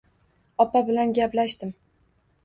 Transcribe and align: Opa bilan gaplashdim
Opa 0.63 0.81
bilan 0.87 1.13
gaplashdim 1.17 1.73